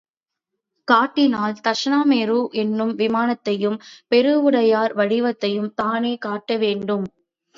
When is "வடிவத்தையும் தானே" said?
4.93-6.13